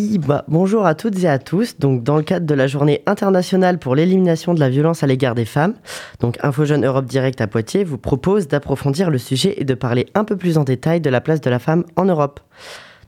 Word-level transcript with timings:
Bah, 0.00 0.44
bonjour 0.46 0.86
à 0.86 0.94
toutes 0.94 1.24
et 1.24 1.28
à 1.28 1.40
tous. 1.40 1.76
Donc, 1.80 2.04
dans 2.04 2.16
le 2.16 2.22
cadre 2.22 2.46
de 2.46 2.54
la 2.54 2.68
journée 2.68 3.02
internationale 3.06 3.80
pour 3.80 3.96
l'élimination 3.96 4.54
de 4.54 4.60
la 4.60 4.68
violence 4.68 5.02
à 5.02 5.08
l'égard 5.08 5.34
des 5.34 5.44
femmes, 5.44 5.74
donc 6.20 6.38
InfoJeune 6.40 6.86
Europe 6.86 7.06
Direct 7.06 7.40
à 7.40 7.48
Poitiers 7.48 7.82
vous 7.82 7.98
propose 7.98 8.46
d'approfondir 8.46 9.10
le 9.10 9.18
sujet 9.18 9.54
et 9.56 9.64
de 9.64 9.74
parler 9.74 10.06
un 10.14 10.22
peu 10.22 10.36
plus 10.36 10.56
en 10.56 10.62
détail 10.62 11.00
de 11.00 11.10
la 11.10 11.20
place 11.20 11.40
de 11.40 11.50
la 11.50 11.58
femme 11.58 11.82
en 11.96 12.04
Europe. 12.04 12.38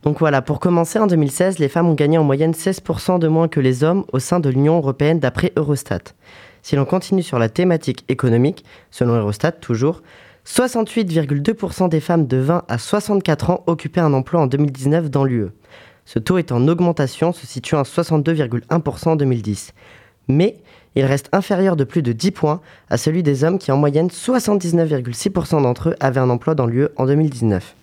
Donc 0.03 0.18
voilà, 0.18 0.42
pour 0.42 0.58
commencer, 0.58 0.98
en 0.98 1.06
2016, 1.06 1.61
les 1.61 1.68
femmes 1.68 1.88
ont 1.88 1.95
gagné 1.95 2.18
en 2.18 2.24
moyenne 2.24 2.53
16% 2.53 3.20
de 3.20 3.29
moins 3.29 3.46
que 3.46 3.61
les 3.61 3.84
hommes 3.84 4.04
au 4.12 4.18
sein 4.18 4.41
de 4.41 4.48
l'Union 4.48 4.79
européenne 4.79 5.20
d'après 5.20 5.52
Eurostat. 5.57 6.14
Si 6.62 6.75
l'on 6.75 6.86
continue 6.86 7.22
sur 7.22 7.38
la 7.38 7.48
thématique 7.48 8.04
économique, 8.09 8.64
selon 8.91 9.14
Eurostat 9.14 9.52
toujours, 9.52 10.02
68,2% 10.45 11.88
des 11.88 12.00
femmes 12.00 12.27
de 12.27 12.38
20 12.38 12.64
à 12.66 12.79
64 12.79 13.50
ans 13.50 13.62
occupaient 13.68 14.00
un 14.00 14.12
emploi 14.12 14.41
en 14.41 14.46
2019 14.48 15.09
dans 15.09 15.22
l'UE. 15.22 15.50
Ce 16.12 16.18
taux 16.18 16.38
est 16.38 16.50
en 16.50 16.66
augmentation, 16.66 17.32
se 17.32 17.46
situant 17.46 17.79
à 17.79 17.84
62,1% 17.84 19.11
en 19.11 19.14
2010. 19.14 19.75
Mais 20.26 20.57
il 20.96 21.04
reste 21.04 21.29
inférieur 21.30 21.76
de 21.76 21.85
plus 21.85 22.02
de 22.02 22.11
10 22.11 22.32
points 22.32 22.61
à 22.89 22.96
celui 22.96 23.22
des 23.22 23.44
hommes 23.44 23.61
qui, 23.61 23.71
en 23.71 23.76
moyenne, 23.76 24.08
79,6% 24.08 25.62
d'entre 25.62 25.90
eux 25.90 25.96
avaient 26.00 26.18
un 26.18 26.29
emploi 26.29 26.57
dans 26.57 26.66
l'UE 26.66 26.88
en 26.96 27.07
2019. 27.07 27.76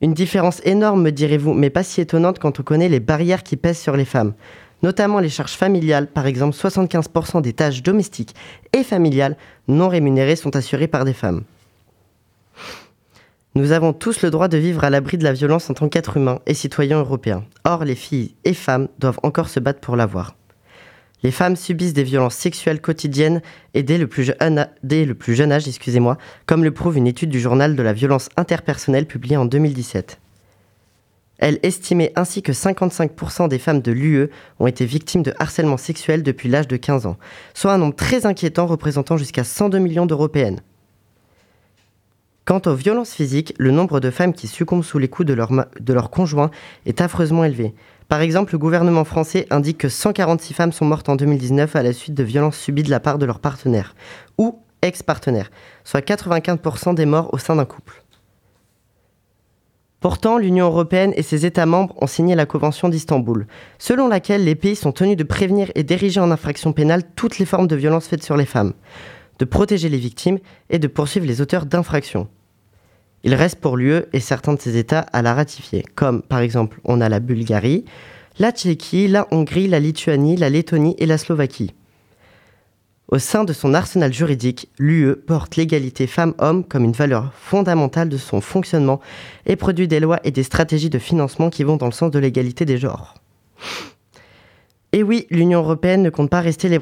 Une 0.00 0.14
différence 0.14 0.60
énorme, 0.64 1.02
me 1.02 1.12
direz-vous, 1.12 1.52
mais 1.52 1.70
pas 1.70 1.84
si 1.84 2.00
étonnante 2.00 2.40
quand 2.40 2.58
on 2.58 2.64
connaît 2.64 2.88
les 2.88 2.98
barrières 2.98 3.44
qui 3.44 3.56
pèsent 3.56 3.78
sur 3.78 3.96
les 3.96 4.04
femmes. 4.04 4.34
Notamment 4.82 5.20
les 5.20 5.28
charges 5.28 5.54
familiales, 5.54 6.08
par 6.08 6.26
exemple 6.26 6.56
75% 6.56 7.40
des 7.40 7.52
tâches 7.52 7.84
domestiques 7.84 8.34
et 8.72 8.82
familiales 8.82 9.36
non 9.68 9.88
rémunérées 9.88 10.34
sont 10.34 10.56
assurées 10.56 10.88
par 10.88 11.04
des 11.04 11.14
femmes. 11.14 11.44
Nous 13.56 13.70
avons 13.70 13.92
tous 13.92 14.22
le 14.22 14.32
droit 14.32 14.48
de 14.48 14.58
vivre 14.58 14.82
à 14.82 14.90
l'abri 14.90 15.16
de 15.16 15.22
la 15.22 15.32
violence 15.32 15.70
en 15.70 15.74
tant 15.74 15.88
qu'êtres 15.88 16.16
humains 16.16 16.40
et 16.44 16.54
citoyens 16.54 16.98
européens. 16.98 17.44
Or, 17.64 17.84
les 17.84 17.94
filles 17.94 18.34
et 18.44 18.52
femmes 18.52 18.88
doivent 18.98 19.20
encore 19.22 19.48
se 19.48 19.60
battre 19.60 19.78
pour 19.78 19.94
l'avoir. 19.94 20.34
Les 21.22 21.30
femmes 21.30 21.54
subissent 21.54 21.92
des 21.92 22.02
violences 22.02 22.34
sexuelles 22.34 22.80
quotidiennes 22.80 23.42
et 23.72 23.84
dès 23.84 23.96
le 23.96 24.08
plus 24.08 24.24
jeune, 24.24 25.52
âge, 25.52 25.68
excusez-moi, 25.68 26.18
comme 26.46 26.64
le 26.64 26.72
prouve 26.72 26.96
une 26.96 27.06
étude 27.06 27.30
du 27.30 27.38
journal 27.38 27.76
de 27.76 27.82
la 27.84 27.92
violence 27.92 28.28
interpersonnelle 28.36 29.06
publiée 29.06 29.36
en 29.36 29.44
2017. 29.44 30.18
Elle 31.38 31.60
estimait 31.62 32.12
ainsi 32.16 32.42
que 32.42 32.52
55% 32.52 33.46
des 33.46 33.60
femmes 33.60 33.82
de 33.82 33.92
l'UE 33.92 34.30
ont 34.58 34.66
été 34.66 34.84
victimes 34.84 35.22
de 35.22 35.32
harcèlement 35.38 35.76
sexuel 35.76 36.24
depuis 36.24 36.48
l'âge 36.48 36.66
de 36.66 36.76
15 36.76 37.06
ans, 37.06 37.18
soit 37.54 37.72
un 37.72 37.78
nombre 37.78 37.94
très 37.94 38.26
inquiétant 38.26 38.66
représentant 38.66 39.16
jusqu'à 39.16 39.44
102 39.44 39.78
millions 39.78 40.06
d'Européennes. 40.06 40.60
Quant 42.44 42.60
aux 42.66 42.74
violences 42.74 43.14
physiques, 43.14 43.54
le 43.58 43.70
nombre 43.70 44.00
de 44.00 44.10
femmes 44.10 44.34
qui 44.34 44.48
succombent 44.48 44.84
sous 44.84 44.98
les 44.98 45.08
coups 45.08 45.26
de 45.26 45.32
leur, 45.32 45.50
de 45.80 45.98
conjoint 46.08 46.50
est 46.84 47.00
affreusement 47.00 47.42
élevé. 47.42 47.74
Par 48.08 48.20
exemple, 48.20 48.52
le 48.52 48.58
gouvernement 48.58 49.04
français 49.04 49.46
indique 49.48 49.78
que 49.78 49.88
146 49.88 50.52
femmes 50.52 50.72
sont 50.72 50.84
mortes 50.84 51.08
en 51.08 51.16
2019 51.16 51.74
à 51.74 51.82
la 51.82 51.94
suite 51.94 52.12
de 52.12 52.22
violences 52.22 52.58
subies 52.58 52.82
de 52.82 52.90
la 52.90 53.00
part 53.00 53.16
de 53.16 53.24
leur 53.24 53.38
partenaire 53.38 53.94
ou 54.36 54.58
ex-partenaire, 54.82 55.50
soit 55.84 56.06
95% 56.06 56.94
des 56.94 57.06
morts 57.06 57.32
au 57.32 57.38
sein 57.38 57.56
d'un 57.56 57.64
couple. 57.64 58.02
Pourtant, 60.00 60.36
l'Union 60.36 60.66
européenne 60.66 61.14
et 61.16 61.22
ses 61.22 61.46
États 61.46 61.64
membres 61.64 61.94
ont 62.02 62.06
signé 62.06 62.34
la 62.34 62.44
Convention 62.44 62.90
d'Istanbul, 62.90 63.46
selon 63.78 64.06
laquelle 64.06 64.44
les 64.44 64.54
pays 64.54 64.76
sont 64.76 64.92
tenus 64.92 65.16
de 65.16 65.24
prévenir 65.24 65.72
et 65.76 65.82
d'ériger 65.82 66.20
en 66.20 66.30
infraction 66.30 66.74
pénale 66.74 67.04
toutes 67.16 67.38
les 67.38 67.46
formes 67.46 67.68
de 67.68 67.76
violences 67.76 68.06
faites 68.06 68.22
sur 68.22 68.36
les 68.36 68.44
femmes 68.44 68.74
de 69.38 69.44
protéger 69.44 69.88
les 69.88 69.98
victimes 69.98 70.38
et 70.70 70.78
de 70.78 70.86
poursuivre 70.86 71.26
les 71.26 71.40
auteurs 71.40 71.66
d'infractions. 71.66 72.28
Il 73.22 73.34
reste 73.34 73.60
pour 73.60 73.76
l'UE 73.76 74.02
et 74.12 74.20
certains 74.20 74.54
de 74.54 74.60
ses 74.60 74.76
États 74.76 75.00
à 75.00 75.22
la 75.22 75.34
ratifier, 75.34 75.84
comme 75.94 76.22
par 76.22 76.40
exemple 76.40 76.80
on 76.84 77.00
a 77.00 77.08
la 77.08 77.20
Bulgarie, 77.20 77.84
la 78.38 78.50
Tchéquie, 78.50 79.08
la 79.08 79.26
Hongrie, 79.30 79.68
la 79.68 79.80
Lituanie, 79.80 80.36
la 80.36 80.50
Lettonie 80.50 80.94
et 80.98 81.06
la 81.06 81.18
Slovaquie. 81.18 81.72
Au 83.08 83.18
sein 83.18 83.44
de 83.44 83.52
son 83.52 83.74
arsenal 83.74 84.12
juridique, 84.12 84.68
l'UE 84.78 85.14
porte 85.14 85.56
l'égalité 85.56 86.06
femmes-hommes 86.06 86.64
comme 86.64 86.84
une 86.84 86.92
valeur 86.92 87.32
fondamentale 87.34 88.08
de 88.08 88.16
son 88.16 88.40
fonctionnement 88.40 89.00
et 89.46 89.56
produit 89.56 89.88
des 89.88 90.00
lois 90.00 90.20
et 90.24 90.30
des 90.30 90.42
stratégies 90.42 90.90
de 90.90 90.98
financement 90.98 91.50
qui 91.50 91.64
vont 91.64 91.76
dans 91.76 91.86
le 91.86 91.92
sens 91.92 92.10
de 92.10 92.18
l'égalité 92.18 92.64
des 92.64 92.78
genres. 92.78 93.14
Et 94.94 95.02
oui, 95.02 95.26
l'Union 95.28 95.58
européenne 95.58 96.04
ne 96.04 96.08
compte 96.08 96.30
pas 96.30 96.40
rester 96.40 96.68
les 96.68 96.78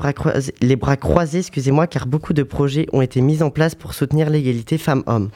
bras 0.77 0.97
croisés, 0.97 1.39
excusez-moi, 1.39 1.87
car 1.87 2.07
beaucoup 2.07 2.35
de 2.35 2.43
projets 2.43 2.85
ont 2.93 3.01
été 3.01 3.23
mis 3.23 3.43
en 3.43 3.49
place 3.49 3.75
pour 3.75 3.95
soutenir 3.95 4.29
l'égalité 4.29 4.77
femmes-hommes, 4.77 5.31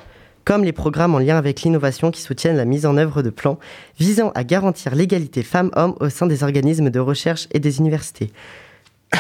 comme 0.45 0.63
les 0.63 0.75
programmes 0.75 1.15
en 1.15 1.19
lien 1.19 1.39
avec 1.39 1.63
l'innovation 1.63 2.11
qui 2.11 2.21
soutiennent 2.21 2.59
la 2.59 2.67
mise 2.67 2.85
en 2.85 2.99
œuvre 2.99 3.23
de 3.23 3.31
plans 3.31 3.59
visant 3.99 4.31
à 4.35 4.45
garantir 4.45 4.95
l'égalité 4.95 5.43
femmes-hommes 5.43 5.95
au 6.01 6.11
sein 6.11 6.27
des 6.27 6.43
organismes 6.43 6.91
de 6.91 7.01
recherche 7.01 7.49
et 7.51 7.61
des 7.61 7.79
universités. 7.79 8.31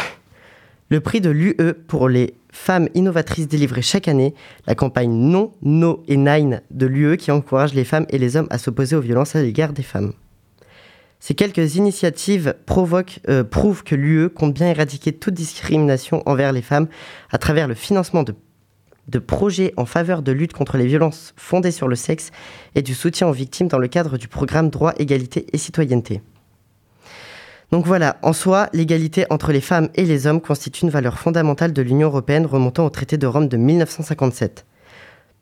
Le 0.91 1.01
prix 1.01 1.23
de 1.23 1.31
l'UE 1.31 1.57
pour 1.89 2.11
les 2.11 2.35
femmes 2.53 2.91
innovatrices 2.93 3.49
délivré 3.49 3.81
chaque 3.81 4.07
année, 4.07 4.35
la 4.67 4.75
campagne 4.75 5.13
Non, 5.13 5.51
No 5.63 6.03
et 6.09 6.19
Nine 6.19 6.61
de 6.73 6.85
l'UE 6.85 7.17
qui 7.17 7.31
encourage 7.31 7.73
les 7.73 7.85
femmes 7.85 8.05
et 8.11 8.19
les 8.19 8.37
hommes 8.37 8.49
à 8.51 8.59
s'opposer 8.59 8.97
aux 8.97 9.01
violences 9.01 9.35
à 9.35 9.41
l'égard 9.41 9.73
des 9.73 9.83
femmes. 9.83 10.13
Ces 11.27 11.35
quelques 11.35 11.75
initiatives 11.75 12.55
euh, 13.29 13.43
prouvent 13.43 13.83
que 13.83 13.97
l'UE 13.97 14.29
compte 14.29 14.55
bien 14.55 14.69
éradiquer 14.69 15.13
toute 15.13 15.35
discrimination 15.35 16.23
envers 16.25 16.53
les 16.53 16.63
femmes 16.63 16.87
à 17.33 17.39
travers 17.39 17.67
le 17.67 17.75
financement 17.75 18.23
de, 18.23 18.37
de, 19.09 19.19
projets 19.19 19.75
en 19.77 19.87
faveur 19.87 20.23
de 20.23 20.31
lutte 20.31 20.53
contre 20.53 20.77
les 20.77 20.87
violences 20.87 21.35
fondées 21.37 21.73
sur 21.73 21.89
le 21.89 21.97
sexe 21.97 22.31
et 22.77 22.83
du 22.83 22.95
soutien 22.95 23.27
aux 23.27 23.33
victimes 23.33 23.67
dans 23.67 23.81
le 23.81 23.89
cadre 23.89 24.19
du 24.19 24.29
programme 24.29 24.71
Droit, 24.71 24.93
Égalité 25.01 25.47
et 25.53 25.59
Citoyenneté. 25.59 26.23
Donc 27.73 27.87
voilà, 27.87 28.19
en 28.23 28.33
soi, 28.33 28.69
l'égalité 28.73 29.27
entre 29.29 29.51
les 29.51 29.61
femmes 29.61 29.89
et 29.97 30.05
les 30.05 30.29
hommes 30.29 30.41
constitue 30.41 30.85
une 30.85 30.91
valeur 30.91 31.19
fondamentale 31.19 31.73
de 31.73 31.83
l'Union 31.83 32.07
européenne 32.07 32.47
remontant 32.47 32.87
au 32.87 32.91
traité 32.91 33.19
de 33.19 33.27
Rome 33.27 33.49
de 33.49 33.57
1957. 33.57 34.65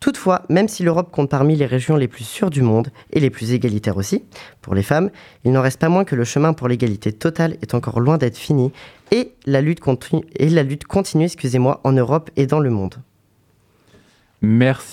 Toutefois, 0.01 0.43
même 0.51 0.69
si 0.69 0.83
l'Europe 0.83 1.11
compte 1.11 1.31
parmi 1.31 1.57
les 1.57 1.65
régions 1.65 1.97
les 1.97 2.09
plus 2.09 2.25
sûres 2.25 2.51
du 2.51 2.61
monde 2.61 2.89
et 3.11 3.21
les 3.21 3.31
plus 3.31 3.53
égalitaires 3.53 3.97
aussi, 3.97 4.23
pour 4.61 4.75
les 4.75 4.83
femmes, 4.83 5.11
il 5.45 5.53
n'en 5.53 5.63
reste 5.63 5.81
pas 5.81 5.89
moins 5.89 6.05
que 6.05 6.15
le 6.15 6.25
chemin 6.25 6.53
pour 6.53 6.69
l'égalité 6.69 7.13
totale 7.13 7.57
est 7.63 7.75
encore 7.75 8.01
loin 8.01 8.19
d'être 8.19 8.37
fini 8.37 8.71
et 9.11 9.33
la 9.47 9.63
lutte 9.63 9.81
continue, 9.81 11.25
excusez-moi, 11.25 11.81
en 11.85 11.93
Europe 11.93 12.31
et 12.37 12.47
dans 12.47 12.61
le 12.61 12.71
monde. 12.71 12.97
Merci. 14.43 14.93